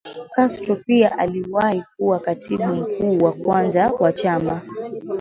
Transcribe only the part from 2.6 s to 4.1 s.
mkuu wa kwanza